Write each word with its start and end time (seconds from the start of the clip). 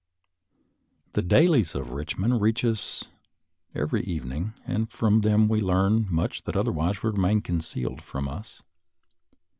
The 1.11 1.21
dailies 1.21 1.75
of 1.75 1.89
Eichmond 1.91 2.41
reach 2.41 2.65
us 2.65 3.03
every 3.75 4.01
even 4.03 4.31
ing, 4.31 4.53
and 4.65 4.91
from 4.91 5.21
them 5.21 5.47
we 5.47 5.61
learn 5.61 6.07
much 6.09 6.41
that 6.45 6.57
otherwise 6.57 7.03
would 7.03 7.17
remain 7.17 7.41
concealed 7.41 8.01
from 8.01 8.27
us. 8.27 8.63